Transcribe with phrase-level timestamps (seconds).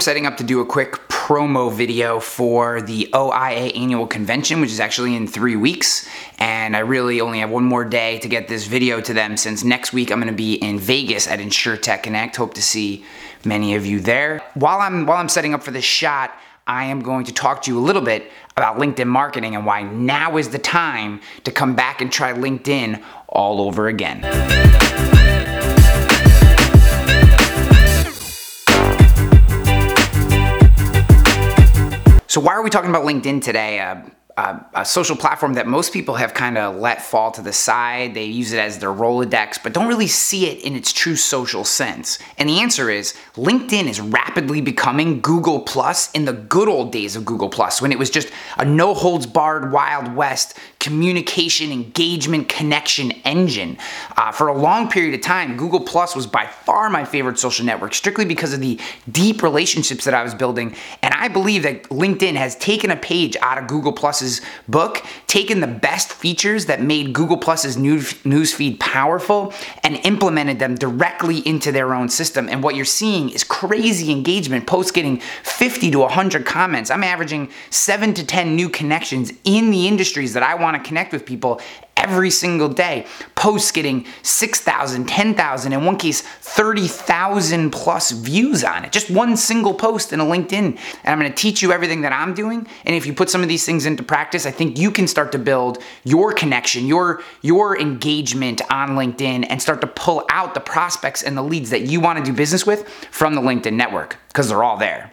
[0.00, 4.80] setting up to do a quick promo video for the OIA annual convention, which is
[4.80, 6.08] actually in three weeks.
[6.38, 9.62] And I really only have one more day to get this video to them since
[9.62, 12.36] next week I'm gonna be in Vegas at InsureTech Connect.
[12.36, 13.04] Hope to see
[13.44, 14.42] many of you there.
[14.54, 16.32] While I'm, while I'm setting up for this shot,
[16.66, 19.82] I am going to talk to you a little bit about LinkedIn marketing and why
[19.82, 25.09] now is the time to come back and try LinkedIn all over again.
[32.30, 33.80] So why are we talking about LinkedIn today?
[33.80, 34.02] Uh,
[34.74, 38.14] a social platform that most people have kind of let fall to the side.
[38.14, 41.64] They use it as their Rolodex, but don't really see it in its true social
[41.64, 42.18] sense.
[42.38, 47.16] And the answer is LinkedIn is rapidly becoming Google Plus in the good old days
[47.16, 52.48] of Google Plus, when it was just a no holds barred Wild West communication, engagement,
[52.48, 53.76] connection engine.
[54.16, 57.66] Uh, for a long period of time, Google Plus was by far my favorite social
[57.66, 58.80] network, strictly because of the
[59.12, 60.74] deep relationships that I was building.
[61.02, 64.29] And I believe that LinkedIn has taken a page out of Google Plus's
[64.68, 70.74] book, taken the best features that made Google Plus's news newsfeed powerful and implemented them
[70.74, 72.48] directly into their own system.
[72.48, 76.90] And what you're seeing is crazy engagement, posts getting 50 to 100 comments.
[76.90, 81.12] I'm averaging 7 to 10 new connections in the industries that I want to connect
[81.12, 81.60] with people
[82.00, 83.06] every single day.
[83.34, 88.92] Posts getting 6,000, 10,000, in one case, 30,000 plus views on it.
[88.92, 90.52] Just one single post in a LinkedIn.
[90.52, 92.66] And I'm gonna teach you everything that I'm doing.
[92.84, 95.32] And if you put some of these things into practice, I think you can start
[95.32, 100.60] to build your connection, your, your engagement on LinkedIn and start to pull out the
[100.60, 104.48] prospects and the leads that you wanna do business with from the LinkedIn network, because
[104.48, 105.10] they're all there.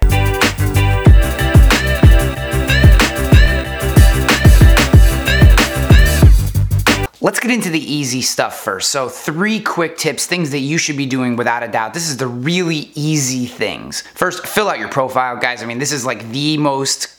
[7.27, 8.89] Let's get into the easy stuff first.
[8.89, 11.93] So, three quick tips, things that you should be doing without a doubt.
[11.93, 13.99] This is the really easy things.
[14.13, 15.61] First, fill out your profile, guys.
[15.61, 17.16] I mean, this is like the most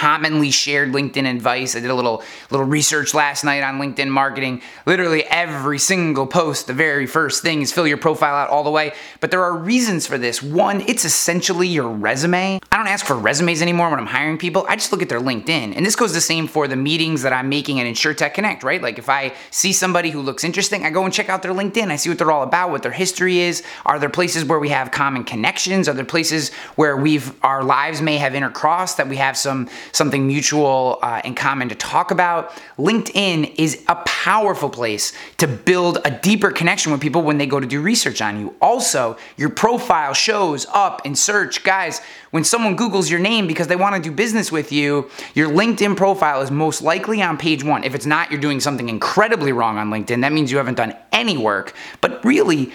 [0.00, 1.76] commonly shared LinkedIn advice.
[1.76, 4.62] I did a little little research last night on LinkedIn marketing.
[4.86, 8.70] Literally every single post, the very first thing is fill your profile out all the
[8.70, 8.94] way.
[9.20, 10.42] But there are reasons for this.
[10.42, 12.60] One, it's essentially your resume.
[12.72, 14.64] I don't ask for resumes anymore when I'm hiring people.
[14.70, 15.76] I just look at their LinkedIn.
[15.76, 18.80] And this goes the same for the meetings that I'm making at InsureTech Connect, right?
[18.80, 21.90] Like if I see somebody who looks interesting, I go and check out their LinkedIn.
[21.90, 23.62] I see what they're all about, what their history is.
[23.84, 25.90] Are there places where we have common connections?
[25.90, 30.26] Are there places where we've our lives may have intercrossed that we have some something
[30.26, 32.52] mutual uh, in common to talk about.
[32.78, 37.60] LinkedIn is a powerful place to build a deeper connection with people when they go
[37.60, 38.54] to do research on you.
[38.60, 41.64] Also, your profile shows up in search.
[41.64, 45.48] Guys, when someone Googles your name because they want to do business with you, your
[45.48, 47.84] LinkedIn profile is most likely on page one.
[47.84, 50.20] If it's not, you're doing something incredibly wrong on LinkedIn.
[50.20, 51.74] That means you haven't done any work.
[52.00, 52.72] But really,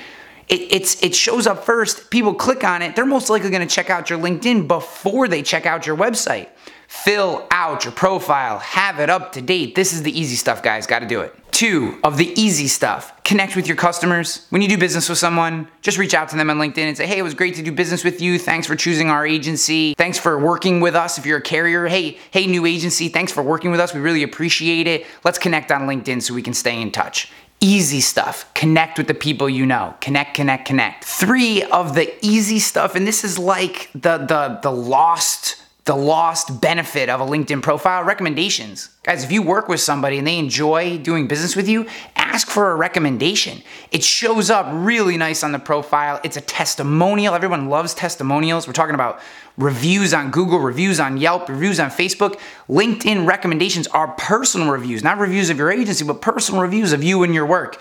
[0.48, 2.10] it, it shows up first.
[2.12, 2.96] People click on it.
[2.96, 6.50] They're most likely going to check out your LinkedIn before they check out your website.
[6.88, 9.76] Fill out your profile, have it up to date.
[9.76, 10.88] This is the easy stuff, guys.
[10.88, 11.36] Got to do it.
[11.52, 14.46] Two of the easy stuff connect with your customers.
[14.52, 17.08] When you do business with someone, just reach out to them on LinkedIn and say,
[17.08, 18.38] hey, it was great to do business with you.
[18.38, 19.96] Thanks for choosing our agency.
[19.96, 21.18] Thanks for working with us.
[21.18, 23.94] If you're a carrier, hey, hey, new agency, thanks for working with us.
[23.94, 25.08] We really appreciate it.
[25.24, 27.32] Let's connect on LinkedIn so we can stay in touch.
[27.60, 28.54] Easy stuff.
[28.54, 29.96] Connect with the people you know.
[30.02, 31.04] Connect, connect, connect.
[31.04, 36.62] Three of the easy stuff, and this is like the the the lost the lost
[36.62, 38.90] benefit of a LinkedIn profile recommendations.
[39.04, 41.86] Guys, if you work with somebody and they enjoy doing business with you,
[42.16, 43.62] ask for a recommendation.
[43.92, 46.20] It shows up really nice on the profile.
[46.24, 47.36] It's a testimonial.
[47.36, 48.66] Everyone loves testimonials.
[48.66, 49.20] We're talking about
[49.58, 52.40] reviews on Google, reviews on Yelp, reviews on Facebook.
[52.68, 57.22] LinkedIn recommendations are personal reviews, not reviews of your agency, but personal reviews of you
[57.22, 57.80] and your work.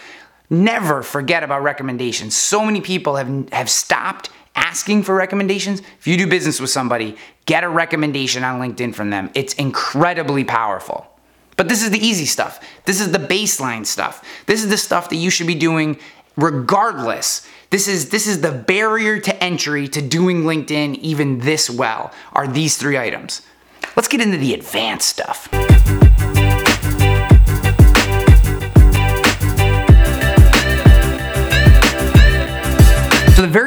[0.51, 2.37] Never forget about recommendations.
[2.37, 5.81] So many people have, have stopped asking for recommendations.
[5.81, 7.17] If you do business with somebody,
[7.47, 9.31] get a recommendation on LinkedIn from them.
[9.35, 11.07] It's incredibly powerful.
[11.57, 12.61] But this is the easy stuff.
[12.85, 14.25] This is the baseline stuff.
[14.47, 15.99] This is the stuff that you should be doing
[16.37, 17.47] regardless.
[17.71, 22.49] This is this is the barrier to entry to doing LinkedIn even this well are
[22.49, 23.43] these three items.
[23.97, 26.04] Let's get into the advanced stuff.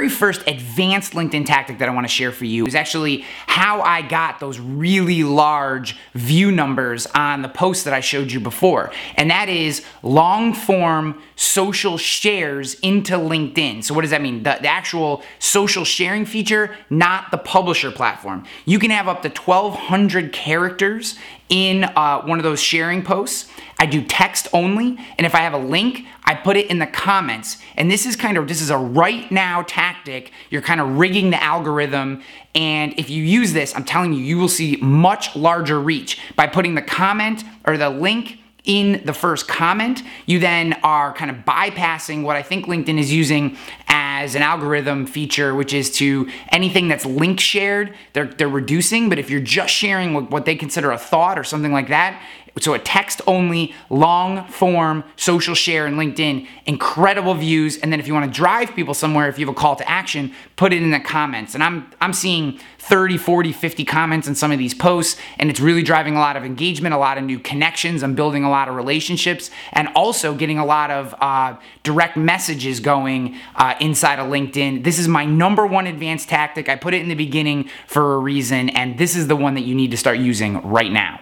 [0.08, 3.82] Very first advanced LinkedIn tactic that I want to share for you is actually how
[3.82, 8.92] I got those really large view numbers on the post that I showed you before.
[9.16, 13.84] And that is long form social shares into LinkedIn.
[13.84, 14.42] So what does that mean?
[14.42, 18.44] The, the actual social sharing feature, not the publisher platform.
[18.66, 21.16] You can have up to 1,200 characters
[21.48, 23.50] in uh, one of those sharing posts.
[23.80, 26.88] I do text only, and if I have a link, I put it in the
[26.88, 27.58] comments.
[27.76, 30.32] And this is kind of this is a right now tactic.
[30.50, 32.24] You're kind of rigging the algorithm,
[32.56, 36.48] and if you use this, I'm telling you, you will see much larger reach by
[36.48, 40.04] putting the comment or the link in the first comment.
[40.28, 45.08] You then are kind of bypassing what I think LinkedIn is using as an algorithm
[45.08, 49.10] feature, which is to anything that's link shared, they're, they're reducing.
[49.10, 52.22] But if you're just sharing what they consider a thought or something like that,
[52.60, 57.78] so a text only, long form social share in LinkedIn, incredible views.
[57.78, 59.90] And then if you want to drive people somewhere, if you have a call to
[59.90, 61.54] action, put it in the comments.
[61.54, 65.60] And I'm I'm seeing 30, 40, 50 comments in some of these posts, and it's
[65.60, 68.02] really driving a lot of engagement, a lot of new connections.
[68.02, 72.80] I'm building a lot of relationships, and also getting a lot of uh, direct messages
[72.80, 74.84] going uh, inside of LinkedIn.
[74.86, 76.70] This is my number one advanced tactic.
[76.70, 79.64] I put it in the beginning for a reason, and this is the one that
[79.64, 81.20] you need to start using right now.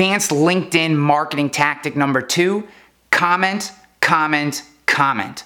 [0.00, 2.66] Advanced LinkedIn marketing tactic number two
[3.10, 3.70] comment,
[4.00, 5.44] comment, comment.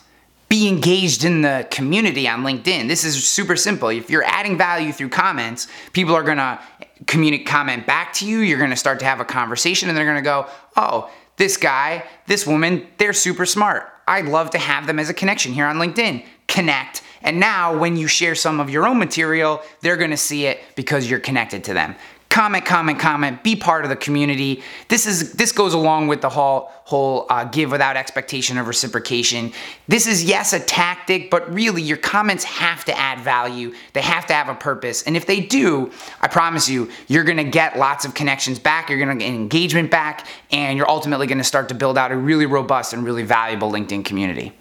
[0.49, 2.87] Be engaged in the community on LinkedIn.
[2.87, 3.89] This is super simple.
[3.89, 6.62] If you're adding value through comments, people are gonna
[7.09, 8.39] communicate, comment back to you.
[8.39, 10.47] You're gonna start to have a conversation and they're gonna go,
[10.77, 13.89] oh, this guy, this woman, they're super smart.
[14.07, 16.25] I'd love to have them as a connection here on LinkedIn.
[16.47, 17.03] Connect.
[17.23, 21.11] And now, when you share some of your own material, they're gonna see it because
[21.11, 21.97] you're connected to them
[22.35, 24.61] comment, comment, comment, be part of the community.
[24.89, 29.53] This is this goes along with the whole whole uh, give without expectation of reciprocation.
[29.87, 33.73] This is yes a tactic, but really your comments have to add value.
[33.93, 37.45] They have to have a purpose, and if they do, I promise you, you're gonna
[37.45, 38.91] get lots of connections back.
[38.91, 42.47] You're gonna get engagement back, and you're ultimately gonna start to build out a really
[42.47, 44.53] robust and really valuable LinkedIn community.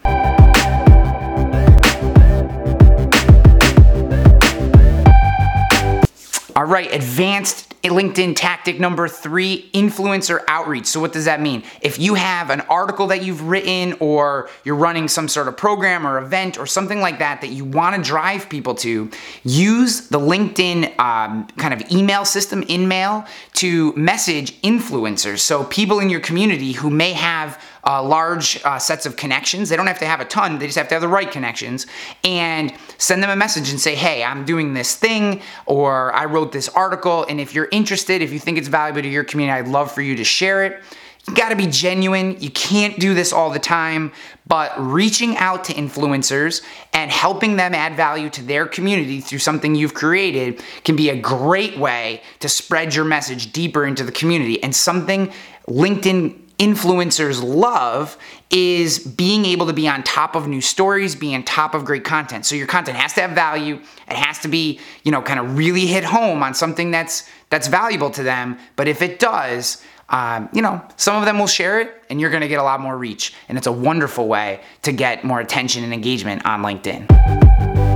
[6.64, 10.86] All right, advanced LinkedIn tactic number three, influencer outreach.
[10.86, 11.62] So, what does that mean?
[11.82, 16.08] If you have an article that you've written, or you're running some sort of program
[16.08, 19.12] or event or something like that that you want to drive people to,
[19.44, 25.40] use the LinkedIn um, kind of email system, InMail, to message influencers.
[25.40, 29.70] So, people in your community who may have uh, large uh, sets of connections.
[29.70, 31.88] They don't have to have a ton, they just have to have the right connections.
[32.24, 36.52] And send them a message and say, hey, I'm doing this thing, or I wrote
[36.52, 37.26] this article.
[37.28, 40.02] And if you're interested, if you think it's valuable to your community, I'd love for
[40.02, 40.82] you to share it.
[41.28, 42.36] You gotta be genuine.
[42.42, 44.12] You can't do this all the time,
[44.46, 49.74] but reaching out to influencers and helping them add value to their community through something
[49.74, 54.62] you've created can be a great way to spread your message deeper into the community
[54.62, 55.32] and something
[55.70, 58.18] LinkedIn influencers love
[58.50, 62.04] is being able to be on top of new stories, being on top of great
[62.04, 62.46] content.
[62.46, 63.80] So your content has to have value.
[64.08, 67.68] It has to be, you know, kind of really hit home on something that's that's
[67.68, 68.58] valuable to them.
[68.76, 72.30] But if it does, um, you know, some of them will share it, and you're
[72.30, 73.34] going to get a lot more reach.
[73.50, 77.93] And it's a wonderful way to get more attention and engagement on LinkedIn.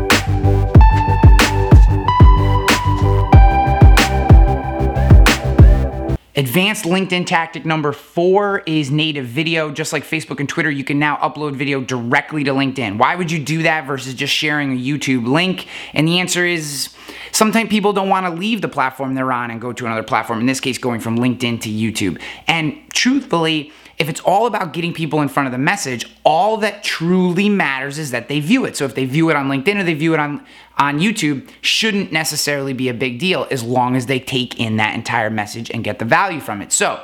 [6.57, 9.69] Advanced LinkedIn tactic number four is native video.
[9.69, 12.97] Just like Facebook and Twitter, you can now upload video directly to LinkedIn.
[12.97, 15.67] Why would you do that versus just sharing a YouTube link?
[15.93, 16.95] And the answer is
[17.31, 20.39] sometimes people don't want to leave the platform they're on and go to another platform.
[20.39, 22.19] In this case, going from LinkedIn to YouTube.
[22.47, 26.83] And truthfully, if it's all about getting people in front of the message, all that
[26.83, 28.77] truly matters is that they view it.
[28.77, 30.45] So if they view it on LinkedIn or they view it on,
[30.77, 34.93] on YouTube, shouldn't necessarily be a big deal as long as they take in that
[34.93, 36.71] entire message and get the value from it.
[36.71, 37.01] So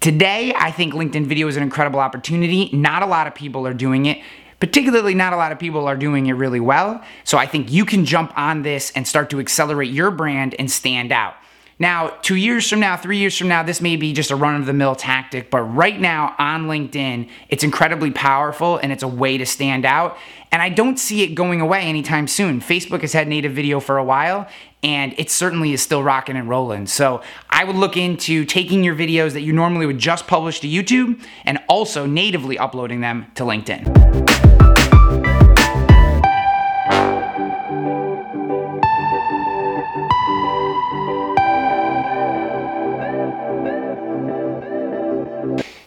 [0.00, 2.70] today, I think LinkedIn video is an incredible opportunity.
[2.72, 4.18] Not a lot of people are doing it.
[4.58, 7.04] Particularly, not a lot of people are doing it really well.
[7.24, 10.70] So, I think you can jump on this and start to accelerate your brand and
[10.70, 11.34] stand out.
[11.78, 14.58] Now, two years from now, three years from now, this may be just a run
[14.58, 19.08] of the mill tactic, but right now on LinkedIn, it's incredibly powerful and it's a
[19.08, 20.16] way to stand out.
[20.50, 22.62] And I don't see it going away anytime soon.
[22.62, 24.48] Facebook has had native video for a while
[24.82, 26.86] and it certainly is still rocking and rolling.
[26.86, 30.68] So I would look into taking your videos that you normally would just publish to
[30.68, 34.75] YouTube and also natively uploading them to LinkedIn.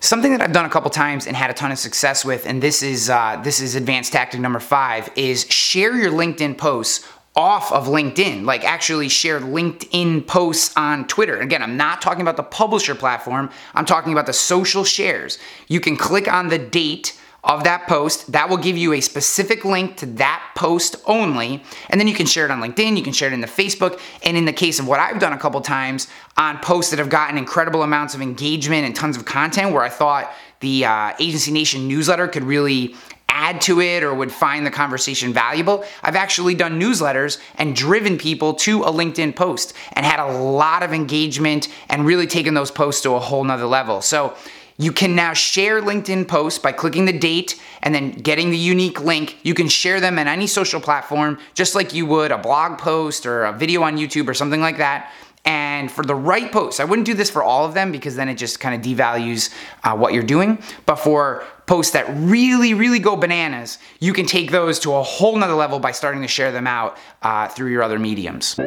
[0.10, 2.64] Something that I've done a couple times and had a ton of success with, and
[2.64, 7.72] this is uh, this is advanced tactic number five, is share your LinkedIn posts off
[7.72, 11.40] of LinkedIn, like actually share LinkedIn posts on Twitter.
[11.40, 15.38] Again, I'm not talking about the publisher platform, I'm talking about the social shares.
[15.68, 17.16] You can click on the date
[17.50, 18.32] of that post.
[18.32, 21.64] That will give you a specific link to that post only.
[21.90, 24.00] And then you can share it on LinkedIn, you can share it in the Facebook.
[24.24, 27.10] And in the case of what I've done a couple times on posts that have
[27.10, 31.52] gotten incredible amounts of engagement and tons of content where I thought the uh, Agency
[31.52, 32.96] Nation newsletter could really
[33.30, 35.84] add to it or would find the conversation valuable.
[36.04, 40.84] I've actually done newsletters and driven people to a LinkedIn post and had a lot
[40.84, 44.02] of engagement and really taken those posts to a whole nother level.
[44.02, 44.36] So
[44.80, 49.02] you can now share LinkedIn posts by clicking the date and then getting the unique
[49.02, 49.38] link.
[49.44, 53.26] You can share them in any social platform, just like you would a blog post
[53.26, 55.12] or a video on YouTube or something like that.
[55.44, 58.30] And for the right posts, I wouldn't do this for all of them because then
[58.30, 60.62] it just kind of devalues uh, what you're doing.
[60.86, 65.36] But for posts that really, really go bananas, you can take those to a whole
[65.36, 68.58] nother level by starting to share them out uh, through your other mediums.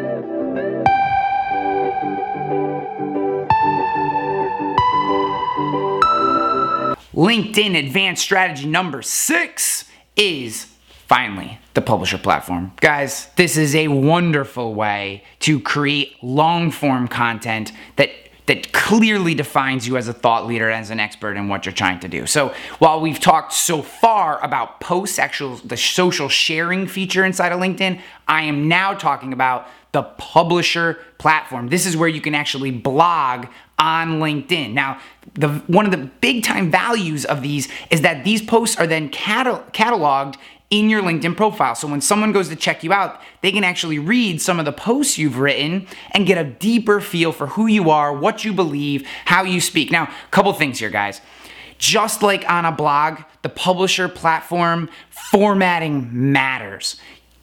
[7.14, 9.85] LinkedIn advanced strategy number six
[10.16, 10.66] is
[11.07, 12.73] finally the publisher platform.
[12.81, 18.11] Guys, this is a wonderful way to create long form content that
[18.47, 22.00] that clearly defines you as a thought leader as an expert in what you're trying
[22.00, 22.26] to do.
[22.26, 27.61] So, while we've talked so far about posts, actual the social sharing feature inside of
[27.61, 31.68] LinkedIn, I am now talking about the publisher platform.
[31.68, 33.46] This is where you can actually blog
[33.78, 34.72] on LinkedIn.
[34.72, 34.99] Now,
[35.34, 39.11] the one of the big time values of these is that these posts are then
[39.11, 40.37] catal- cataloged
[40.70, 41.75] in your LinkedIn profile.
[41.75, 44.72] So when someone goes to check you out, they can actually read some of the
[44.72, 49.06] posts you've written and get a deeper feel for who you are, what you believe,
[49.26, 49.90] how you speak.
[49.90, 51.20] Now, a couple things here, guys.
[51.76, 56.99] Just like on a blog, the publisher platform formatting matters.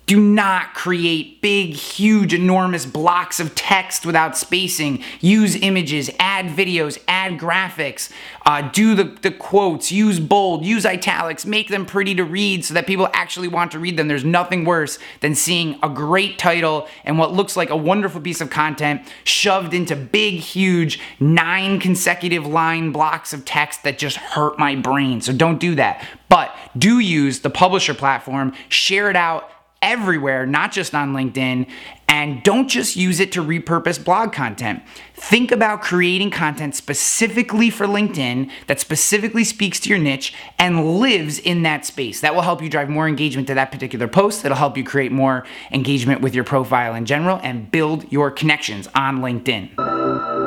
[0.09, 5.03] Do not create big, huge, enormous blocks of text without spacing.
[5.21, 8.11] Use images, add videos, add graphics,
[8.43, 12.73] uh, do the, the quotes, use bold, use italics, make them pretty to read so
[12.73, 14.07] that people actually want to read them.
[14.07, 18.41] There's nothing worse than seeing a great title and what looks like a wonderful piece
[18.41, 24.57] of content shoved into big, huge, nine consecutive line blocks of text that just hurt
[24.57, 25.21] my brain.
[25.21, 26.03] So don't do that.
[26.29, 31.67] But do use the publisher platform, share it out everywhere, not just on LinkedIn.
[32.07, 34.81] And don't just use it to repurpose blog content.
[35.13, 41.37] Think about creating content specifically for LinkedIn that specifically speaks to your niche and lives
[41.37, 42.21] in that space.
[42.21, 44.41] That will help you drive more engagement to that particular post.
[44.41, 48.87] That'll help you create more engagement with your profile in general and build your connections
[48.95, 50.38] on LinkedIn.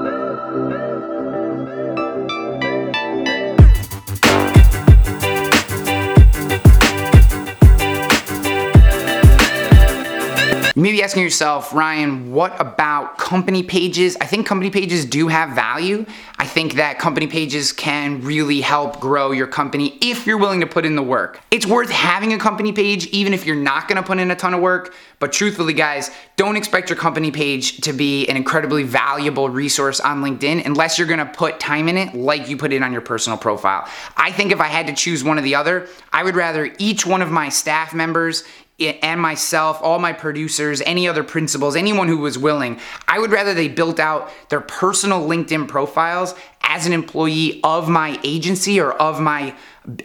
[11.02, 14.16] Asking yourself, Ryan, what about company pages?
[14.20, 16.06] I think company pages do have value.
[16.38, 20.66] I think that company pages can really help grow your company if you're willing to
[20.66, 21.40] put in the work.
[21.50, 24.54] It's worth having a company page even if you're not gonna put in a ton
[24.54, 29.48] of work, but truthfully, guys, don't expect your company page to be an incredibly valuable
[29.48, 32.92] resource on LinkedIn unless you're gonna put time in it like you put it on
[32.92, 33.88] your personal profile.
[34.16, 37.06] I think if I had to choose one or the other, I would rather each
[37.06, 38.44] one of my staff members
[38.80, 43.54] and myself, all my producers, any other principals, anyone who was willing, I would rather
[43.54, 49.20] they built out their personal LinkedIn profiles as an employee of my agency or of
[49.20, 49.54] my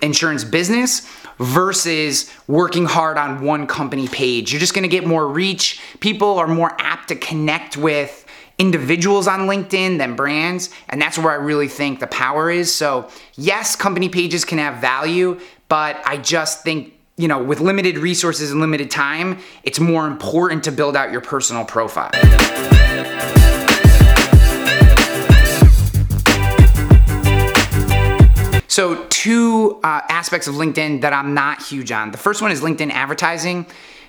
[0.01, 1.07] insurance business
[1.39, 4.51] versus working hard on one company page.
[4.51, 5.79] You're just gonna get more reach.
[5.99, 8.25] People are more apt to connect with
[8.57, 12.73] individuals on LinkedIn than brands, and that's where I really think the power is.
[12.73, 17.97] So, yes, company pages can have value, but I just think you know, with limited
[17.97, 22.11] resources and limited time, it's more important to build out your personal profile.
[28.67, 32.11] So, two uh, aspects of LinkedIn that I'm not huge on.
[32.11, 33.65] The first one is LinkedIn advertising.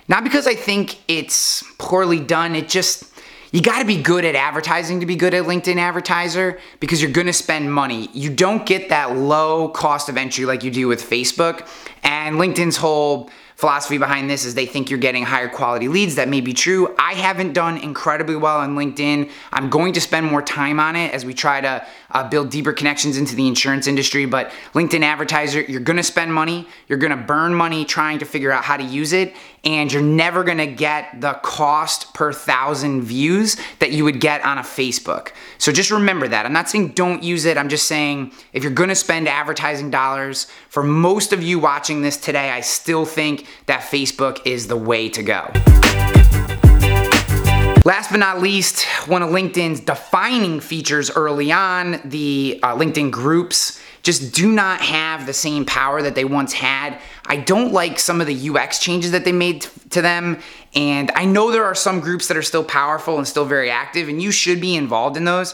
[0.07, 3.08] Not because I think it's poorly done, it just,
[3.51, 7.33] you gotta be good at advertising to be good at LinkedIn advertiser because you're gonna
[7.33, 8.09] spend money.
[8.13, 11.67] You don't get that low cost of entry like you do with Facebook.
[12.03, 13.29] And LinkedIn's whole
[13.59, 16.15] philosophy behind this is they think you're getting higher quality leads.
[16.15, 16.95] That may be true.
[16.97, 19.29] I haven't done incredibly well on LinkedIn.
[19.51, 22.71] I'm going to spend more time on it as we try to uh, build deeper
[22.71, 24.25] connections into the insurance industry.
[24.25, 28.63] But LinkedIn advertiser, you're gonna spend money, you're gonna burn money trying to figure out
[28.63, 33.91] how to use it, and you're never gonna get the cost per thousand views that
[33.91, 35.31] you would get on a Facebook.
[35.57, 36.45] So just remember that.
[36.45, 40.47] I'm not saying don't use it, I'm just saying if you're gonna spend advertising dollars,
[40.69, 45.09] for most of you watching this today, I still think that Facebook is the way
[45.09, 45.51] to go.
[47.85, 53.81] Last but not least, one of LinkedIn's defining features early on, the uh, LinkedIn groups
[54.09, 56.99] just do not have the same power that they once had.
[57.27, 60.39] I don't like some of the UX changes that they made to them.
[60.73, 64.09] And I know there are some groups that are still powerful and still very active,
[64.09, 65.53] and you should be involved in those.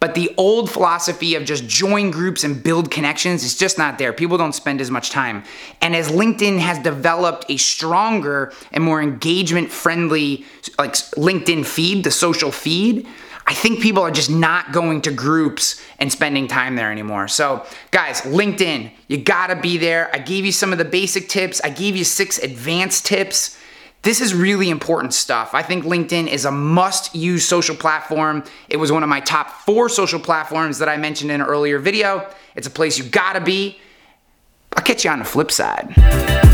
[0.00, 4.12] But the old philosophy of just join groups and build connections is just not there.
[4.12, 5.42] People don't spend as much time.
[5.80, 10.44] And as LinkedIn has developed a stronger and more engagement friendly
[10.78, 13.06] like LinkedIn feed, the social feed,
[13.46, 17.28] I think people are just not going to groups and spending time there anymore.
[17.28, 20.10] So, guys, LinkedIn, you gotta be there.
[20.14, 23.58] I gave you some of the basic tips, I gave you six advanced tips.
[24.02, 25.54] This is really important stuff.
[25.54, 28.44] I think LinkedIn is a must use social platform.
[28.68, 31.78] It was one of my top four social platforms that I mentioned in an earlier
[31.78, 32.30] video.
[32.54, 33.78] It's a place you gotta be.
[34.76, 36.53] I'll catch you on the flip side.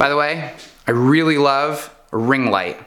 [0.00, 0.54] By the way,
[0.86, 2.78] I really love a ring light.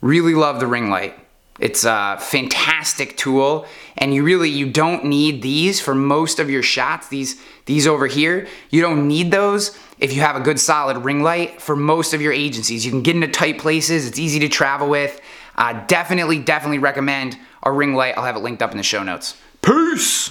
[0.00, 1.18] Really love the ring light.
[1.58, 3.66] It's a fantastic tool
[3.98, 7.08] and you really you don't need these for most of your shots.
[7.08, 11.24] These these over here, you don't need those if you have a good solid ring
[11.24, 12.86] light for most of your agencies.
[12.86, 14.06] You can get into tight places.
[14.06, 15.20] It's easy to travel with.
[15.56, 18.16] Uh, definitely, definitely recommend a ring light.
[18.16, 19.36] I'll have it linked up in the show notes.
[19.62, 20.30] Peace.